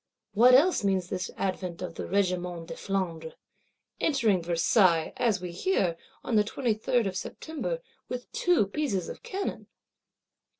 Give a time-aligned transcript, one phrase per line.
[0.33, 3.35] What else means this advent of the Regiment de Flandre;
[3.99, 9.67] entering Versailles, as we hear, on the 23rd of September, with two pieces of cannon?